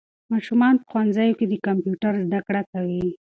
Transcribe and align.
ماشومان 0.33 0.73
په 0.79 0.85
ښوونځیو 0.89 1.37
کې 1.39 1.45
د 1.47 1.53
کمپیوټر 1.65 2.13
زده 2.25 2.39
کړه 2.47 2.61
کوي. 2.71 3.05